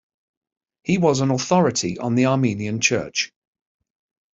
[0.81, 3.31] He was an authority on the Armenian Church.